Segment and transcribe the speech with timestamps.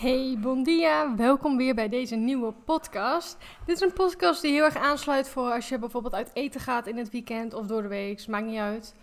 [0.00, 1.16] Hey, bon dia.
[1.16, 3.36] Welkom weer bij deze nieuwe podcast.
[3.66, 6.86] Dit is een podcast die heel erg aansluit voor als je bijvoorbeeld uit eten gaat
[6.86, 8.26] in het weekend of door de week.
[8.26, 8.94] Maakt niet uit.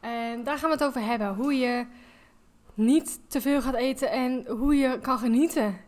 [0.00, 1.34] En daar gaan we het over hebben.
[1.34, 1.86] Hoe je
[2.74, 5.80] niet te veel gaat eten en hoe je kan genieten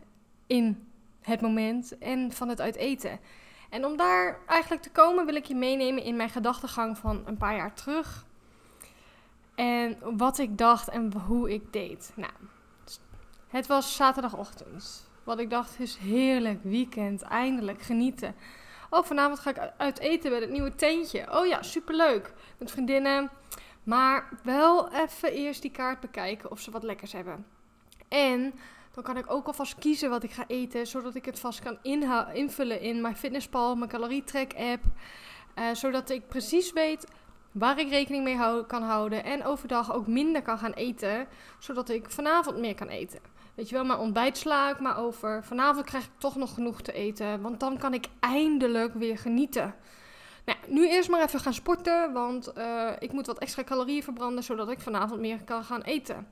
[0.47, 0.87] in
[1.21, 3.19] het moment en van het uit eten.
[3.69, 7.37] En om daar eigenlijk te komen wil ik je meenemen in mijn gedachtegang van een
[7.37, 8.25] paar jaar terug.
[9.55, 12.11] En wat ik dacht en hoe ik deed.
[12.15, 12.33] Nou,
[13.55, 15.09] het was zaterdagochtend.
[15.23, 18.35] Wat ik dacht is heerlijk weekend, eindelijk genieten.
[18.89, 21.39] Oh, vanavond ga ik uit eten bij het nieuwe tentje.
[21.39, 22.33] Oh ja, superleuk.
[22.57, 23.29] Met vriendinnen.
[23.83, 27.45] Maar wel even eerst die kaart bekijken of ze wat lekkers hebben.
[28.07, 28.53] En
[28.91, 31.77] dan kan ik ook alvast kiezen wat ik ga eten, zodat ik het vast kan
[32.33, 34.83] invullen in mijn fitnesspal, mijn calorietrack app.
[35.55, 37.07] Uh, zodat ik precies weet
[37.51, 41.27] waar ik rekening mee kan houden en overdag ook minder kan gaan eten,
[41.59, 43.34] zodat ik vanavond meer kan eten.
[43.55, 45.43] Weet je wel, mijn ontbijt sla ik maar over.
[45.43, 49.75] Vanavond krijg ik toch nog genoeg te eten, want dan kan ik eindelijk weer genieten.
[50.45, 54.43] Nou, nu eerst maar even gaan sporten, want uh, ik moet wat extra calorieën verbranden,
[54.43, 56.27] zodat ik vanavond meer kan gaan eten.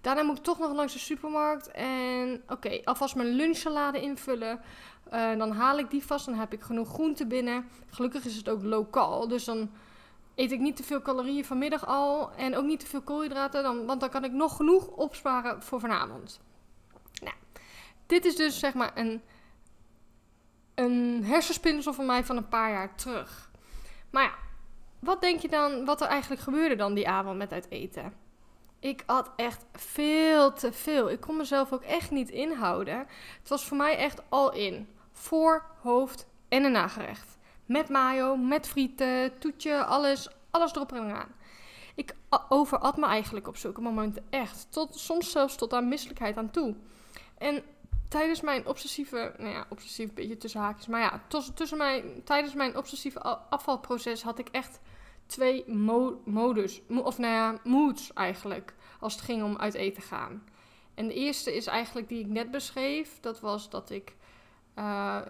[0.00, 4.60] Daarna moet ik toch nog langs de supermarkt en oké, alvast mijn lunchsalade invullen.
[5.12, 7.68] Uh, dan haal ik die vast, dan heb ik genoeg groenten binnen.
[7.90, 9.70] Gelukkig is het ook lokaal, dus dan
[10.34, 13.86] eet ik niet te veel calorieën vanmiddag al en ook niet te veel koolhydraten, dan,
[13.86, 16.40] want dan kan ik nog genoeg opsparen voor vanavond.
[18.06, 19.22] Dit is dus zeg maar een,
[20.74, 23.50] een hersenspinsel van mij van een paar jaar terug.
[24.10, 24.34] Maar ja,
[24.98, 28.14] wat denk je dan wat er eigenlijk gebeurde dan die avond met uit eten?
[28.80, 31.10] Ik had echt veel te veel.
[31.10, 32.98] Ik kon mezelf ook echt niet inhouden.
[33.38, 34.88] Het was voor mij echt al in.
[35.12, 37.38] Voor, hoofd en een nagerecht.
[37.66, 41.34] Met mayo, met frieten, toetje, alles, alles erop en eraan.
[41.94, 42.14] Ik
[42.48, 44.66] overat me eigenlijk op zulke momenten echt.
[44.70, 46.74] Tot, soms zelfs tot aan misselijkheid aan toe.
[47.38, 47.62] En
[48.14, 51.20] tijdens mijn obsessieve, nou ja, obsessief beetje tussen haakjes, maar ja,
[51.54, 53.20] tussen mijn, tijdens mijn obsessieve
[53.50, 54.80] afvalproces had ik echt
[55.26, 55.64] twee
[56.24, 60.44] modus, of nou ja, moods eigenlijk, als het ging om uit eten gaan.
[60.94, 64.16] En de eerste is eigenlijk die ik net beschreef, dat was dat ik,
[64.78, 65.20] uh,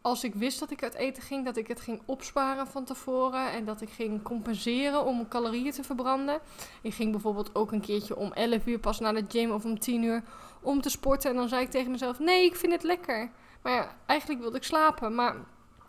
[0.00, 3.50] als ik wist dat ik uit eten ging, dat ik het ging opsparen van tevoren
[3.52, 6.40] en dat ik ging compenseren om calorieën te verbranden.
[6.82, 9.78] Ik ging bijvoorbeeld ook een keertje om 11 uur pas naar de gym of om
[9.78, 10.22] 10 uur
[10.66, 11.30] om te sporten.
[11.30, 13.30] En dan zei ik tegen mezelf: nee, ik vind het lekker.
[13.62, 15.14] Maar ja, eigenlijk wilde ik slapen.
[15.14, 15.34] Maar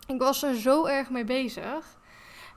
[0.06, 1.96] ik was er zo erg mee bezig.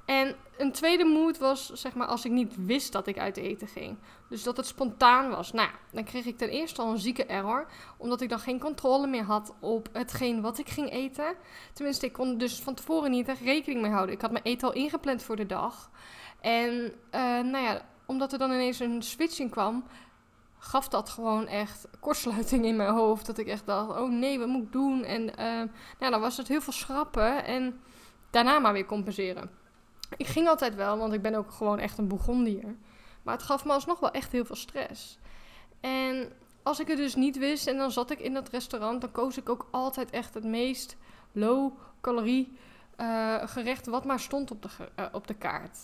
[0.05, 3.67] En een tweede moed was, zeg maar, als ik niet wist dat ik uit eten
[3.67, 3.97] ging.
[4.29, 5.51] Dus dat het spontaan was.
[5.51, 7.67] Nou, dan kreeg ik ten eerste al een zieke error.
[7.97, 11.35] Omdat ik dan geen controle meer had op hetgeen wat ik ging eten.
[11.73, 14.15] Tenminste, ik kon dus van tevoren niet echt rekening mee houden.
[14.15, 15.89] Ik had mijn eten al ingepland voor de dag.
[16.41, 16.73] En,
[17.11, 19.83] uh, nou ja, omdat er dan ineens een switching kwam,
[20.63, 23.25] gaf dat gewoon echt kortsluiting in mijn hoofd.
[23.25, 25.03] Dat ik echt dacht, oh nee, wat moet ik doen?
[25.03, 27.79] En uh, nou, dan was het heel veel schrappen en
[28.29, 29.49] daarna maar weer compenseren.
[30.17, 32.75] Ik ging altijd wel, want ik ben ook gewoon echt een Bourgondier.
[33.23, 35.19] Maar het gaf me alsnog wel echt heel veel stress.
[35.79, 36.31] En
[36.63, 39.37] als ik het dus niet wist en dan zat ik in dat restaurant, dan koos
[39.37, 40.97] ik ook altijd echt het meest
[41.31, 42.57] low calorie
[42.97, 44.69] uh, gerecht wat maar stond op de,
[44.99, 45.77] uh, op de kaart.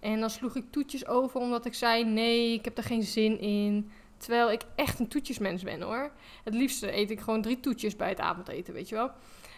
[0.00, 3.40] En dan sloeg ik toetjes over omdat ik zei: nee, ik heb er geen zin
[3.40, 3.90] in.
[4.22, 6.10] Terwijl ik echt een toetjesmens ben hoor.
[6.44, 9.10] Het liefste eet ik gewoon drie toetjes bij het avondeten, weet je wel.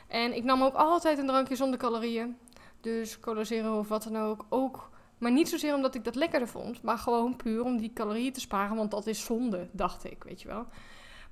[0.08, 2.36] En ik nam ook altijd een drankje zonder calorieën.
[2.80, 4.46] Dus cola zero of wat dan ook.
[4.48, 6.82] Ook, maar niet zozeer omdat ik dat lekkerder vond.
[6.82, 8.76] Maar gewoon puur om die calorieën te sparen.
[8.76, 10.66] Want dat is zonde, dacht ik, weet je wel.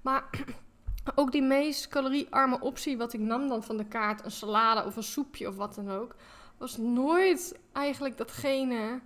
[0.00, 0.24] Maar
[1.14, 4.24] ook die meest caloriearme optie wat ik nam dan van de kaart.
[4.24, 6.14] Een salade of een soepje of wat dan ook.
[6.58, 9.00] Was nooit eigenlijk datgene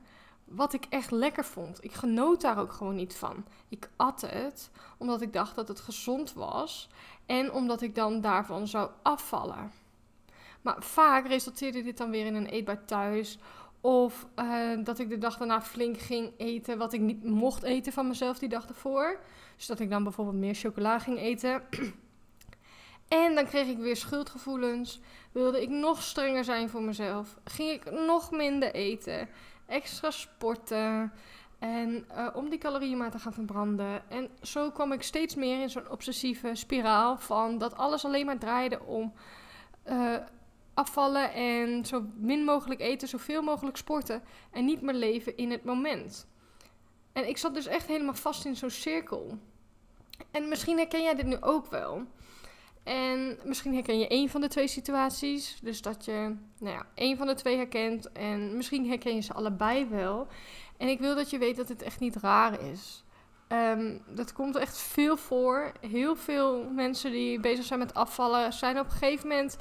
[0.46, 1.84] wat ik echt lekker vond.
[1.84, 3.44] Ik genoot daar ook gewoon niet van.
[3.68, 6.88] Ik at het omdat ik dacht dat het gezond was
[7.26, 9.72] en omdat ik dan daarvan zou afvallen.
[10.62, 13.38] Maar vaak resulteerde dit dan weer in een eetbaar thuis.
[13.80, 17.92] Of uh, dat ik de dag daarna flink ging eten wat ik niet mocht eten
[17.92, 19.20] van mezelf die dag ervoor.
[19.56, 21.62] Dus dat ik dan bijvoorbeeld meer chocola ging eten.
[23.08, 25.00] en dan kreeg ik weer schuldgevoelens.
[25.32, 27.36] Wilde ik nog strenger zijn voor mezelf.
[27.44, 29.28] Ging ik nog minder eten
[29.66, 31.12] extra sporten.
[31.58, 34.10] En uh, om die calorieën maar te gaan verbranden.
[34.10, 38.38] En zo kwam ik steeds meer in zo'n obsessieve spiraal van dat alles alleen maar
[38.38, 39.12] draaide om
[39.88, 40.16] uh,
[40.74, 44.22] afvallen en zo min mogelijk eten, zoveel mogelijk sporten.
[44.50, 46.26] En niet meer leven in het moment.
[47.12, 49.38] En ik zat dus echt helemaal vast in zo'n cirkel.
[50.30, 52.06] En misschien herken jij dit nu ook wel.
[52.86, 55.58] En misschien herken je één van de twee situaties.
[55.62, 58.12] Dus dat je nou ja, één van de twee herkent.
[58.12, 60.26] En misschien herken je ze allebei wel.
[60.76, 63.04] En ik wil dat je weet dat het echt niet raar is.
[63.48, 65.72] Ehm, dat komt echt veel voor.
[65.80, 69.56] Heel veel mensen die bezig zijn met afvallen zijn op een gegeven moment,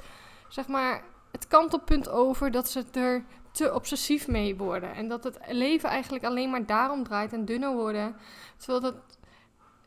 [0.48, 4.94] zeg maar, het kantelpunt over dat ze er te obsessief mee worden.
[4.94, 8.16] En dat het leven eigenlijk alleen maar daarom draait en dunner worden.
[8.56, 8.94] Terwijl dat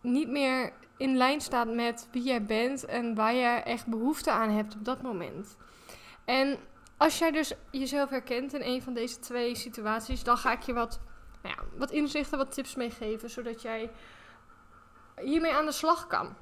[0.01, 4.49] niet meer in lijn staat met wie jij bent en waar je echt behoefte aan
[4.49, 5.57] hebt op dat moment.
[6.25, 6.57] En
[6.97, 10.73] als jij dus jezelf herkent in een van deze twee situaties, dan ga ik je
[10.73, 10.99] wat,
[11.43, 13.91] nou ja, wat inzichten, wat tips meegeven, zodat jij
[15.21, 16.35] hiermee aan de slag kan.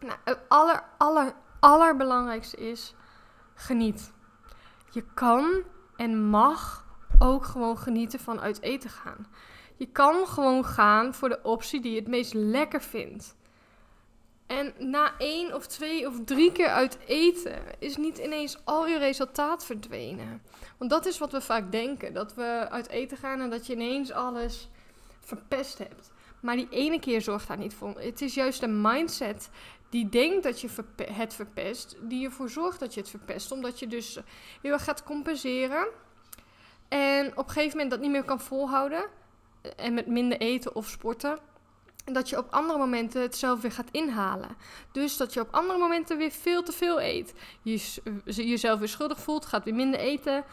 [0.00, 2.94] Nou, het aller, aller, allerbelangrijkste is
[3.54, 4.12] geniet.
[4.90, 5.62] Je kan
[5.96, 6.84] en mag
[7.18, 9.26] ook gewoon genieten van uit eten gaan.
[9.76, 13.36] Je kan gewoon gaan voor de optie die je het meest lekker vindt.
[14.46, 18.98] En na één of twee of drie keer uit eten is niet ineens al je
[18.98, 20.42] resultaat verdwenen.
[20.78, 23.72] Want dat is wat we vaak denken: dat we uit eten gaan en dat je
[23.72, 24.68] ineens alles
[25.20, 26.10] verpest hebt.
[26.40, 28.00] Maar die ene keer zorgt daar niet voor.
[28.00, 29.50] Het is juist een mindset
[29.90, 30.68] die denkt dat je
[31.12, 33.52] het verpest, die ervoor zorgt dat je het verpest.
[33.52, 34.18] Omdat je dus
[34.62, 35.86] heel erg gaat compenseren.
[36.88, 39.04] En op een gegeven moment dat niet meer kan volhouden.
[39.76, 41.38] En met minder eten of sporten.
[42.12, 44.56] Dat je op andere momenten het zelf weer gaat inhalen.
[44.92, 47.34] Dus dat je op andere momenten weer veel te veel eet.
[47.62, 50.44] Je jezelf weer schuldig voelt, gaat weer minder eten.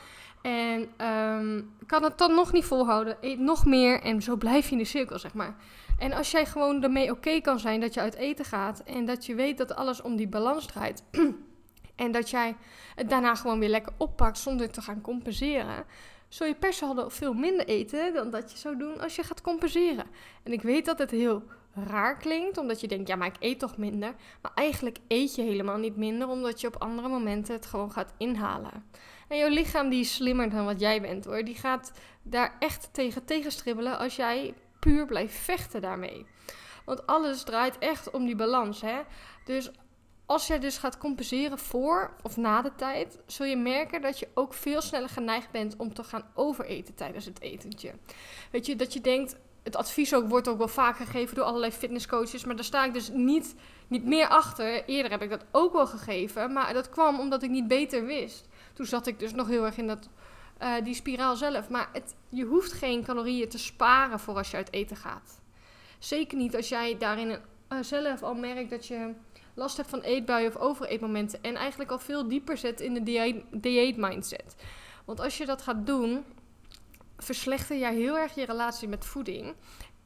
[0.41, 4.01] En um, kan het dan nog niet volhouden, eet nog meer.
[4.01, 5.55] En zo blijf je in de cirkel, zeg maar.
[5.97, 8.83] En als jij gewoon ermee oké kan zijn dat je uit eten gaat.
[8.83, 11.03] En dat je weet dat alles om die balans draait.
[11.95, 12.55] en dat jij
[12.95, 15.85] het daarna gewoon weer lekker oppakt zonder te gaan compenseren
[16.33, 19.41] zul je per saldo veel minder eten dan dat je zou doen als je gaat
[19.41, 20.05] compenseren.
[20.43, 21.43] En ik weet dat het heel
[21.73, 24.15] raar klinkt, omdat je denkt, ja, maar ik eet toch minder.
[24.41, 28.13] Maar eigenlijk eet je helemaal niet minder, omdat je op andere momenten het gewoon gaat
[28.17, 28.85] inhalen.
[29.27, 31.43] En jouw lichaam die is slimmer dan wat jij bent hoor.
[31.43, 31.91] Die gaat
[32.23, 36.25] daar echt tegen tegenstribbelen als jij puur blijft vechten daarmee.
[36.85, 38.81] Want alles draait echt om die balans.
[38.81, 39.01] Hè?
[39.45, 39.71] Dus
[40.25, 44.27] als jij dus gaat compenseren voor of na de tijd, zul je merken dat je
[44.33, 47.93] ook veel sneller geneigd bent om te gaan overeten tijdens het etentje.
[48.51, 51.71] Weet je, dat je denkt, het advies ook, wordt ook wel vaak gegeven door allerlei
[51.71, 53.55] fitnesscoaches, maar daar sta ik dus niet,
[53.87, 54.85] niet meer achter.
[54.85, 58.47] Eerder heb ik dat ook wel gegeven, maar dat kwam omdat ik niet beter wist.
[58.73, 60.09] Toen zat ik dus nog heel erg in dat,
[60.61, 61.69] uh, die spiraal zelf.
[61.69, 65.41] Maar het, je hoeft geen calorieën te sparen voor als je uit eten gaat.
[65.99, 69.13] Zeker niet als jij daarin uh, zelf al merkt dat je
[69.53, 71.39] last hebt van eetbuien of overeetmomenten.
[71.41, 73.03] En eigenlijk al veel dieper zet in de
[73.51, 74.55] dieet mindset.
[75.05, 76.25] Want als je dat gaat doen,
[77.17, 79.53] verslechter jij heel erg je relatie met voeding.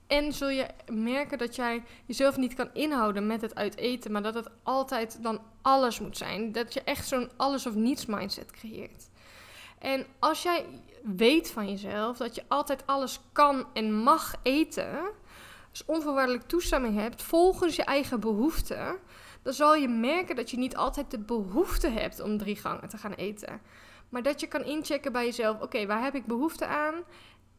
[0.08, 4.24] En zul je merken dat jij jezelf niet kan inhouden met het uit eten, maar
[4.24, 6.52] dat het altijd dan alles moet zijn.
[6.52, 9.10] Dat je echt zo'n alles of niets mindset creëert.
[9.80, 10.66] En als jij
[11.04, 15.00] weet van jezelf dat je altijd alles kan en mag eten,
[15.72, 18.98] dus onvoorwaardelijk toestemming hebt volgens je eigen behoeften,
[19.48, 22.98] dan zal je merken dat je niet altijd de behoefte hebt om drie gangen te
[22.98, 23.62] gaan eten.
[24.10, 27.04] Maar dat je kan inchecken bij jezelf: oké, waar heb ik behoefte aan?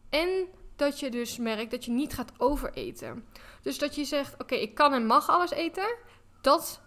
[0.09, 0.47] En
[0.77, 3.25] dat je dus merkt dat je niet gaat overeten.
[3.63, 5.97] Dus dat je zegt: oké, ik kan en mag alles eten.
[6.41, 6.81] Dat.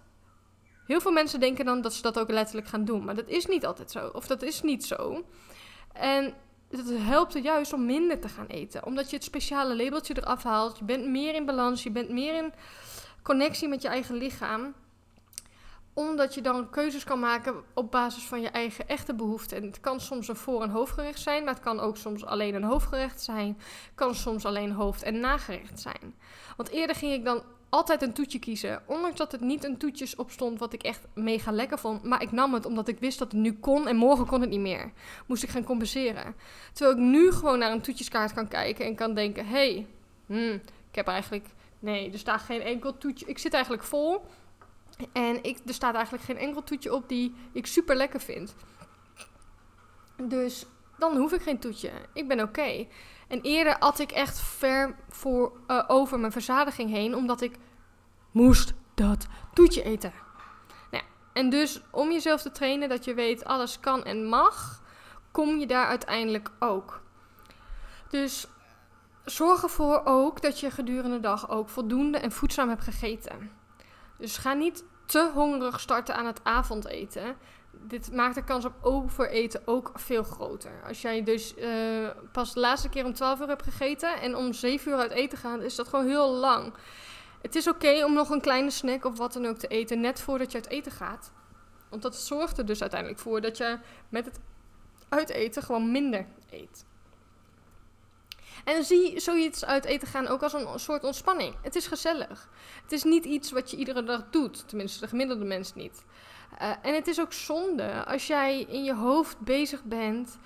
[0.87, 3.05] Heel veel mensen denken dan dat ze dat ook letterlijk gaan doen.
[3.05, 4.07] Maar dat is niet altijd zo.
[4.07, 5.25] Of dat is niet zo.
[5.93, 6.33] En
[6.69, 8.85] het helpt er juist om minder te gaan eten.
[8.85, 10.77] Omdat je het speciale labeltje eraf haalt.
[10.77, 11.83] Je bent meer in balans.
[11.83, 12.53] Je bent meer in
[13.23, 14.73] connectie met je eigen lichaam
[15.93, 19.57] omdat je dan keuzes kan maken op basis van je eigen echte behoeften.
[19.57, 22.55] En het kan soms een voor- en hoofdgerecht zijn, maar het kan ook soms alleen
[22.55, 23.57] een hoofdgerecht zijn.
[23.95, 26.15] Kan soms alleen hoofd- en nagerecht zijn.
[26.57, 28.81] Want eerder ging ik dan altijd een toetje kiezen.
[28.85, 32.03] Ondanks dat het niet een toetjes op stond wat ik echt mega lekker vond.
[32.03, 34.49] Maar ik nam het omdat ik wist dat het nu kon en morgen kon het
[34.49, 34.91] niet meer.
[35.25, 36.35] Moest ik gaan compenseren.
[36.73, 39.87] Terwijl ik nu gewoon naar een toetjeskaart kan kijken en kan denken: hé, hey,
[40.25, 41.45] hmm, ik heb eigenlijk.
[41.79, 43.25] Nee, er staat geen enkel toetje.
[43.25, 44.25] Ik zit eigenlijk vol.
[45.11, 48.55] En ik, er staat eigenlijk geen enkel toetje op die ik super lekker vind.
[50.15, 50.65] Dus
[50.97, 51.91] dan hoef ik geen toetje.
[52.13, 52.87] Ik ben oké.
[53.27, 57.55] En eerder at ik echt ver voor, uh, over mijn verzadiging heen, omdat ik
[58.31, 60.13] moest dat toetje eten.
[60.91, 64.83] Nou, en dus om jezelf te trainen dat je weet alles kan en mag,
[65.31, 67.01] kom je daar uiteindelijk ook.
[68.09, 68.47] Dus
[69.25, 73.51] zorg ervoor ook dat je gedurende de dag ook voldoende en voedzaam hebt gegeten.
[74.21, 77.35] Dus ga niet te hongerig starten aan het avondeten.
[77.71, 80.83] Dit maakt de kans op overeten ook veel groter.
[80.87, 84.53] Als jij dus uh, pas de laatste keer om 12 uur hebt gegeten en om
[84.53, 86.73] 7 uur uit eten gaat, is dat gewoon heel lang.
[87.41, 90.21] Het is oké om nog een kleine snack of wat dan ook te eten net
[90.21, 91.31] voordat je uit eten gaat.
[91.89, 93.77] Want dat zorgt er dus uiteindelijk voor dat je
[94.09, 94.39] met het
[95.09, 96.85] uiteten gewoon minder eet.
[98.63, 101.55] En zie zoiets uit eten gaan ook als een soort ontspanning.
[101.61, 102.49] Het is gezellig.
[102.83, 104.67] Het is niet iets wat je iedere dag doet.
[104.67, 106.03] Tenminste, de gemiddelde mens niet.
[106.61, 110.37] Uh, en het is ook zonde als jij in je hoofd bezig bent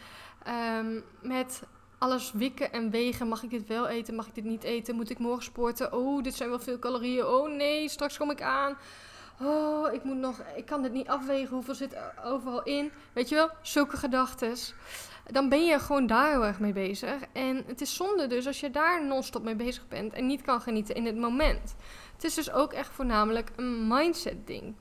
[0.78, 1.62] um, met
[1.98, 3.28] alles wikken en wegen.
[3.28, 4.16] Mag ik dit wel eten?
[4.16, 4.96] Mag ik dit niet eten?
[4.96, 5.94] Moet ik morgen sporten?
[5.94, 7.26] Oh, dit zijn wel veel calorieën.
[7.26, 8.78] Oh nee, straks kom ik aan.
[9.42, 10.42] Oh, ik moet nog.
[10.56, 11.54] Ik kan dit niet afwegen.
[11.54, 12.92] Hoeveel zit er overal in?
[13.14, 13.50] Weet je wel?
[13.62, 14.56] Zulke gedachten.
[15.32, 17.16] Dan ben je gewoon daar heel erg mee bezig.
[17.32, 20.62] En het is zonde dus als je daar non-stop mee bezig bent en niet kan
[20.62, 21.76] genieten in het moment.
[22.14, 24.76] Het is dus ook echt voornamelijk een mindset ding.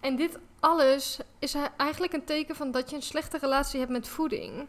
[0.00, 4.08] En dit alles is eigenlijk een teken van dat je een slechte relatie hebt met
[4.08, 4.68] voeding.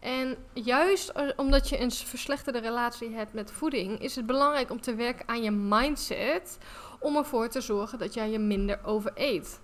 [0.00, 4.94] En juist omdat je een verslechterde relatie hebt met voeding, is het belangrijk om te
[4.94, 6.58] werken aan je mindset.
[7.00, 9.60] Om ervoor te zorgen dat jij je minder overeet.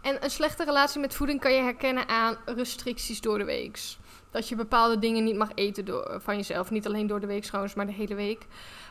[0.00, 3.80] En een slechte relatie met voeding kan je herkennen aan restricties door de week.
[4.30, 6.70] Dat je bepaalde dingen niet mag eten door, van jezelf.
[6.70, 8.46] Niet alleen door de week trouwens, maar de hele week.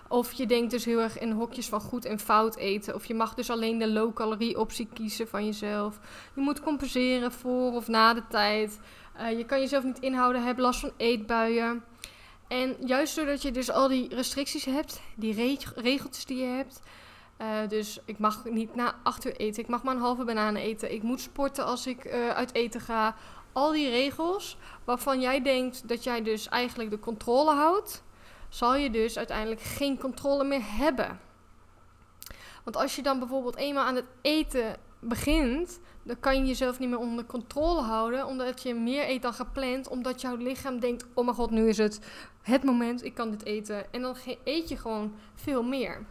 [0.08, 2.96] Of je denkt dus heel erg in hokjes van goed en fout eten.
[2.96, 6.00] Of je mag dus alleen de low-calorie optie kiezen van jezelf.
[6.36, 8.80] Je moet compenseren voor of na de tijd.
[9.20, 11.84] Uh, je kan jezelf niet inhouden, heb last van eetbuien.
[12.48, 16.80] En juist doordat je dus al die restricties hebt, die reg regeltjes die je hebt.
[17.42, 19.64] Uh, dus ik mag niet na acht uur eten.
[19.64, 20.94] Ik mag maar een halve banaan eten.
[20.94, 23.16] Ik moet sporten als ik uh, uit eten ga.
[23.52, 28.04] Al die regels waarvan jij denkt dat jij dus eigenlijk de controle houdt
[28.50, 31.20] zal je dus uiteindelijk geen controle meer hebben.
[32.64, 36.90] Want als je dan bijvoorbeeld eenmaal aan het eten begint, dan kan je jezelf niet
[36.90, 41.24] meer onder controle houden, omdat je meer eet dan gepland, omdat jouw lichaam denkt: oh
[41.24, 42.00] mijn god, nu is het
[42.42, 43.94] het moment, ik kan dit eten.
[43.94, 46.06] En dan eet je gewoon veel meer.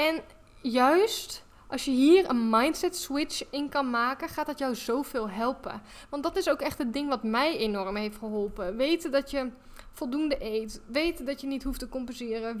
[0.00, 0.20] En
[0.62, 5.82] juist als je hier een mindset switch in kan maken, gaat dat jou zoveel helpen.
[6.08, 8.76] Want dat is ook echt het ding wat mij enorm heeft geholpen.
[8.76, 9.50] Weten dat je
[9.92, 10.82] voldoende eet.
[10.86, 12.56] Weten dat je niet hoeft te compenseren.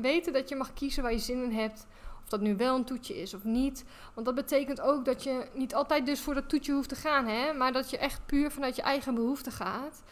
[0.00, 1.86] Weten dat je mag kiezen waar je zin in hebt.
[2.22, 3.84] Of dat nu wel een toetje is of niet.
[4.14, 7.26] Want dat betekent ook dat je niet altijd dus voor dat toetje hoeft te gaan.
[7.26, 7.52] Hè?
[7.52, 10.02] Maar dat je echt puur vanuit je eigen behoefte gaat.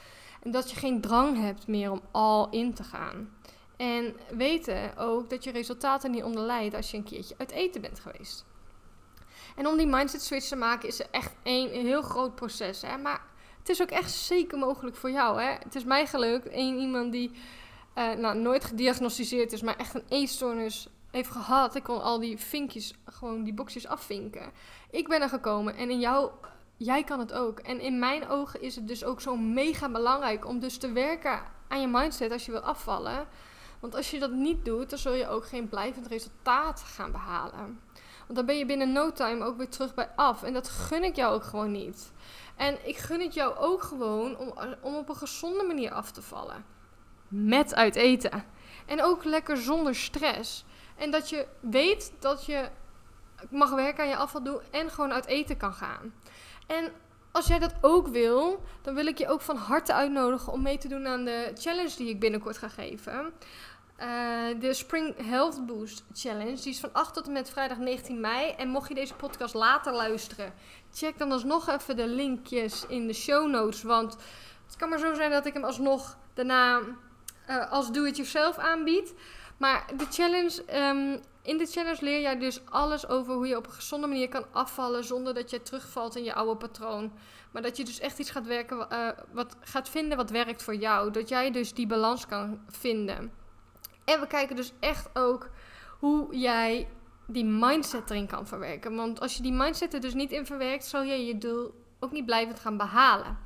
[0.42, 3.28] En dat je geen drang hebt meer om al in te gaan.
[3.82, 8.00] En weten ook dat je resultaten niet onderlijdt als je een keertje uit eten bent
[8.00, 8.44] geweest.
[9.56, 12.82] En om die mindset switch te maken is er echt een heel groot proces.
[12.82, 12.96] Hè?
[12.96, 13.20] Maar
[13.58, 15.40] het is ook echt zeker mogelijk voor jou.
[15.42, 15.50] Hè?
[15.50, 16.46] Het is mij gelukt.
[16.50, 17.30] Een iemand die
[17.98, 21.74] uh, nou, nooit gediagnosticeerd is, maar echt een eetstoornis heeft gehad.
[21.74, 24.52] Ik kon al die vinkjes, gewoon die boxjes afvinken.
[24.90, 26.30] Ik ben er gekomen en in jou,
[26.76, 27.58] jij kan het ook.
[27.58, 31.42] En in mijn ogen is het dus ook zo mega belangrijk om dus te werken
[31.68, 33.28] aan je mindset als je wil afvallen.
[33.82, 37.80] Want als je dat niet doet, dan zul je ook geen blijvend resultaat gaan behalen.
[38.18, 40.42] Want dan ben je binnen no time ook weer terug bij af.
[40.42, 42.12] En dat gun ik jou ook gewoon niet.
[42.56, 46.22] En ik gun het jou ook gewoon om, om op een gezonde manier af te
[46.22, 46.64] vallen.
[47.28, 48.44] Met uit eten.
[48.86, 50.64] En ook lekker zonder stress.
[50.96, 52.68] En dat je weet dat je
[53.50, 56.14] mag werken aan je afvaldoel en gewoon uit eten kan gaan.
[56.66, 56.92] En
[57.32, 60.78] als jij dat ook wil, dan wil ik je ook van harte uitnodigen om mee
[60.78, 63.32] te doen aan de challenge die ik binnenkort ga geven.
[64.00, 66.54] Uh, de Spring Health Boost Challenge.
[66.54, 68.50] Die is van 8 tot en met vrijdag 19 mei.
[68.50, 70.54] En mocht je deze podcast later luisteren,
[70.92, 73.82] check dan alsnog even de linkjes in de show notes.
[73.82, 74.16] Want
[74.66, 76.80] het kan maar zo zijn dat ik hem alsnog daarna
[77.48, 79.14] uh, als do-it-yourself aanbied.
[79.56, 83.66] Maar de challenge, um, in de challenge leer jij dus alles over hoe je op
[83.66, 87.12] een gezonde manier kan afvallen zonder dat je terugvalt in je oude patroon.
[87.50, 90.74] Maar dat je dus echt iets gaat werken, uh, wat gaat vinden wat werkt voor
[90.74, 91.10] jou.
[91.10, 93.41] Dat jij dus die balans kan vinden.
[94.04, 95.50] En we kijken dus echt ook
[95.98, 96.88] hoe jij
[97.26, 98.96] die mindset erin kan verwerken.
[98.96, 102.12] Want als je die mindset er dus niet in verwerkt, zal je je doel ook
[102.12, 103.38] niet blijvend gaan behalen.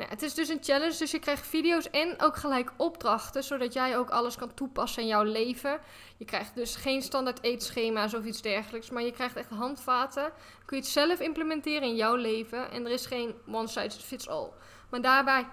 [0.00, 3.72] Nou, het is dus een challenge, dus je krijgt video's en ook gelijk opdrachten, zodat
[3.72, 5.80] jij ook alles kan toepassen in jouw leven.
[6.16, 10.32] Je krijgt dus geen standaard eetschema's of iets dergelijks, maar je krijgt echt handvaten.
[10.64, 14.28] Kun je het zelf implementeren in jouw leven en er is geen one size fits
[14.28, 14.50] all.
[14.90, 15.46] Maar daarbij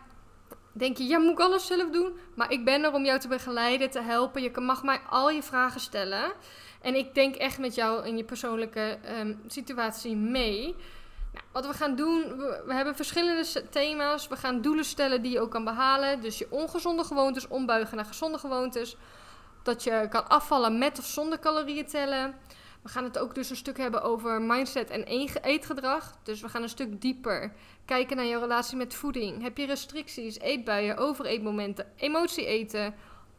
[0.78, 2.18] denk je, ja, moet ik alles zelf doen?
[2.34, 4.42] Maar ik ben er om jou te begeleiden, te helpen.
[4.42, 6.32] Je mag mij al je vragen stellen.
[6.82, 10.76] En ik denk echt met jou in je persoonlijke ehm, situatie mee.
[11.34, 14.28] Nou, wat we gaan doen, we, we, hebben verschillende thema's.
[14.28, 16.22] We gaan doelen stellen die je ook kan behalen.
[16.22, 18.96] Dus je ongezonde gewoontes ombuigen naar gezonde gewoontes.
[19.64, 22.36] Dat je kan afvallen met of zonder calorieën tellen.
[22.82, 25.04] We gaan het ook dus een stuk hebben over mindset en
[25.42, 26.18] eetgedrag.
[26.24, 27.54] Dus we gaan een stuk dieper
[27.86, 29.42] kijken naar je relatie met voeding.
[29.42, 32.96] Heb je restricties, eetbuien, overeetmomenten, emotie eten?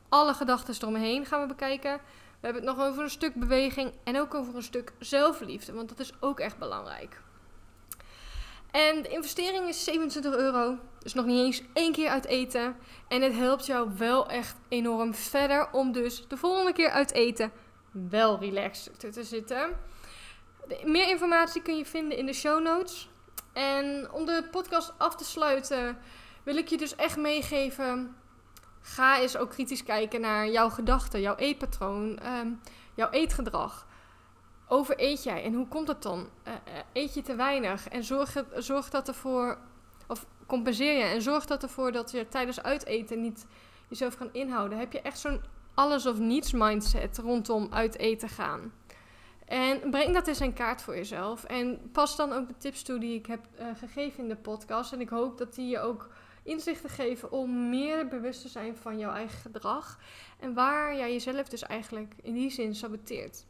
[0.09, 2.01] Alle gedachten eromheen gaan we bekijken.
[2.41, 5.89] We hebben het nog over een stuk beweging en ook over een stuk zelfliefde, want
[5.89, 7.21] dat is ook echt belangrijk.
[8.71, 10.79] En de investering is 27 euro.
[10.99, 12.77] Dus nog niet eens één keer uit eten.
[13.09, 17.53] En het helpt jou wel echt enorm verder om dus de volgende keer uit eten
[18.09, 19.77] wel relaxed te zitten.
[20.85, 23.11] Meer informatie kun je vinden in de show notes.
[23.53, 25.99] En om de podcast af te sluiten,
[26.43, 28.17] wil ik je dus echt meegeven.
[28.81, 32.53] Ga eens ook kritisch kijken naar jouw gedachten, jouw eetpatroon, ehm,
[32.95, 33.87] jouw eetgedrag.
[34.69, 36.29] Overeet jij en hoe komt het dan?
[36.49, 36.55] Uh,
[36.93, 39.59] eet je te weinig en zorg, zorg dat ervoor,
[40.07, 43.47] of compenseer je en zorg dat ervoor dat je tijdens uiteten niet
[43.89, 44.79] jezelf kan inhouden.
[44.79, 45.41] Heb je echt zo'n
[45.79, 48.73] alles of niets mindset rondom uit eten gaan?
[49.45, 51.45] En breng dat eens in kaart voor jezelf.
[51.45, 54.93] En pas dan ook de tips toe die ik heb uh, gegeven in de podcast.
[54.93, 56.09] En ik hoop dat die je ook
[56.43, 59.99] inzichten geven om meer bewust te zijn van jouw eigen gedrag.
[60.41, 63.45] En waar jij jezelf dus eigenlijk in die zin saboteert.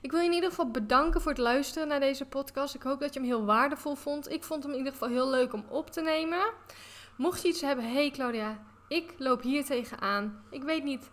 [0.00, 2.74] Ik wil je in ieder geval bedanken voor het luisteren naar deze podcast.
[2.74, 4.30] Ik hoop dat je hem heel waardevol vond.
[4.30, 6.52] Ik vond hem in ieder geval heel leuk om op te nemen.
[7.16, 8.58] Mocht je iets hebben, hey Claudia,
[8.90, 10.42] ik loop hier tegenaan.
[10.50, 11.10] Ik weet niet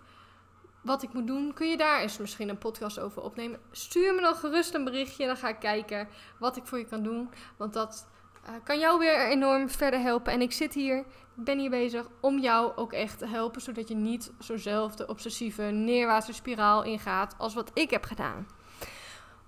[0.82, 1.54] wat ik moet doen.
[1.54, 3.60] Kun je daar eens misschien een podcast over opnemen?
[3.72, 5.26] Stuur me dan gerust een berichtje.
[5.26, 6.08] Dan ga ik kijken
[6.40, 7.30] wat ik voor je kan doen.
[7.58, 8.08] Want dat
[8.46, 10.34] uh, kan jou weer enorm verder helpen.
[10.34, 13.62] En ik zit hier, ben hier bezig om jou ook echt te helpen.
[13.62, 18.48] Zodat je niet zo'nzelfde obsessieve neerwaartse spiraal ingaat als wat ik heb gedaan.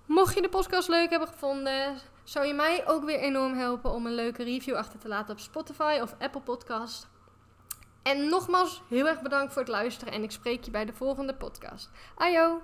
[0.06, 4.06] Mocht je de podcast leuk hebben gevonden, zou je mij ook weer enorm helpen om
[4.06, 7.09] een leuke review achter te laten op Spotify of Apple Podcast.
[8.02, 11.34] En nogmaals, heel erg bedankt voor het luisteren en ik spreek je bij de volgende
[11.34, 11.90] podcast.
[12.16, 12.62] Ajo!